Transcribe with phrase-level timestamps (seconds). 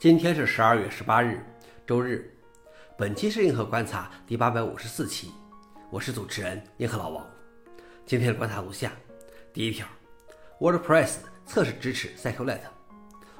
[0.00, 1.44] 今天是十二月十八日，
[1.86, 2.34] 周日。
[2.96, 5.30] 本期是硬核观察第八百五十四期，
[5.90, 7.26] 我是主持人硬核老王。
[8.06, 8.92] 今天的观察如下：
[9.52, 9.86] 第一条
[10.58, 12.60] ，WordPress 测试支持 Cyclet。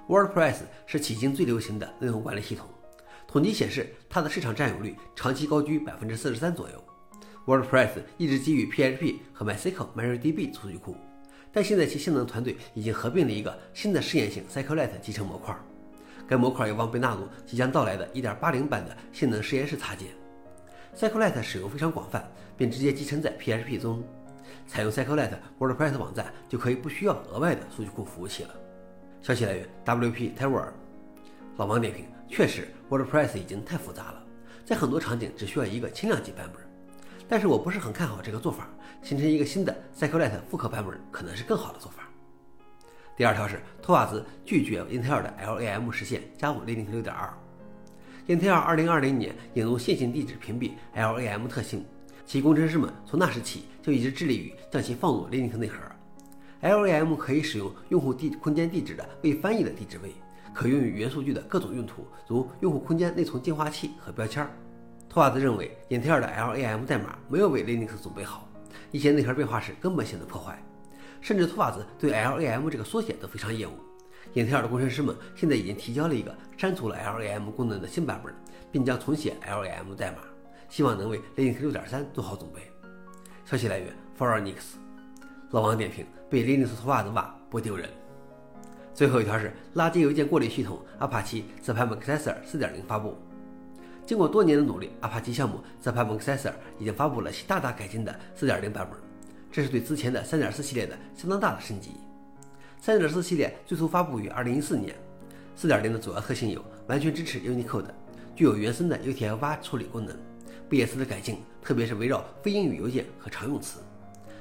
[0.06, 2.68] WordPress 是迄今最流行的内容管理系统，
[3.26, 6.84] 统计显示它的市场占有率长期高居百分之四十三左右。
[7.46, 10.94] WordPress 一直基于 PHP 和 MySQL、MariaDB 数据库，
[11.54, 15.58] 但现在其性能团队已经合并了一个新的试验性 Cyclet 集成模块。
[16.30, 20.10] 该模块有望被纳入即将到来的1.80版的性能实验室插件。
[20.96, 22.24] Cyclet 使用非常广泛，
[22.56, 24.00] 并直接集成在 PHP 中。
[24.68, 28.50] 采用 Cyclet WordPress 网站就可以不需要额外的数据库服务器了。
[29.20, 30.68] 消息来源：WP Tower。
[31.56, 34.22] 老王点评：确实，WordPress 已经太复杂了，
[34.64, 36.62] 在很多场景只需要一个轻量级版本。
[37.28, 38.68] 但是我不是很看好这个做法，
[39.02, 42.04] 形成一个新的 Cyclet 复刻版本可能是更好的做法。
[43.20, 47.12] 第二条是托瓦兹拒绝英特尔的 LAM 实现加入 Linux 6.2。
[48.28, 51.84] 英特尔2020年引入线性地址屏蔽 LAM 特性，
[52.24, 55.76] 其工程师们从那时起就一直致力于将其放入 Linux 内核。
[56.62, 60.14] LAM 可以使用用户地空间地址的未翻译的地址位，
[60.54, 64.48] 可用于元数据的各种用途，如用户空间内存净化器和标签。
[65.10, 68.48] 托瓦兹认为，英特尔的 LAM 代码没有为 Linux 准备好，
[68.90, 70.58] 一些内核变化是根本性的破坏。
[71.20, 73.74] 甚至托瓦兹对 LAM 这个缩写都非常厌恶。
[74.34, 78.32] 英特尔的工程师们现在已经提交了一个删除了 LAM 功能的新版本，
[78.70, 80.18] 并将重写 LAM 代码，
[80.68, 82.70] 希望能为 Linux 6.3做好准备。
[83.44, 84.78] 消息来源 f o r e n i x
[85.50, 87.88] 老王点评：被 Linux 托瓦兹挖不丢人。
[88.94, 93.16] 最后一条是垃圾邮件过滤系统阿帕奇 Spam Accessor 4.0发布。
[94.06, 99.09] 经过多年的努力，阿帕奇项目 Spam Accessor 已经发布了其大大改进的4.0版本。
[99.52, 101.92] 这是对之前的3.4系列的相当大的升级。
[102.84, 104.94] 3.4系列最初发布于2014年。
[105.58, 107.84] 4.0的主要特性有：完全支持 Unicode，
[108.34, 110.16] 具有原生的 UTF-8 处理功能
[110.70, 113.80] ；BS 的改进，特别是围绕非英语邮件和常用词；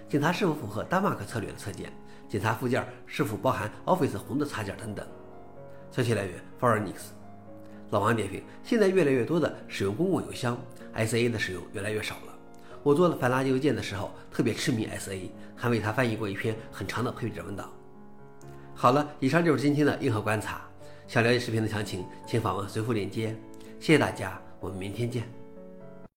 [0.08, 1.90] 检查是否符合 Damak 策略的测件；
[2.30, 5.06] 检查附件是否包含 Office 红的插件等等。
[5.92, 7.10] 消息来源 foreignix
[7.90, 10.58] 老王点评：现在越来越多的使用公共邮箱
[10.96, 12.39] ，SA 的使用越来越少了。
[12.84, 17.70] 我做了反垃圾邮件的时候，特别痴迷 SA，还为它翻译过一篇很长的配置文档。
[18.74, 20.62] 好了，以上就是今天的硬核观察。
[21.08, 23.36] 想了解视频的详情，请访问随附链接。
[23.80, 25.39] 谢谢大家，我们明天见。